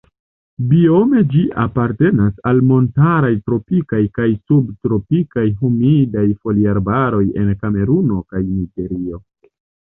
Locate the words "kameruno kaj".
7.63-8.47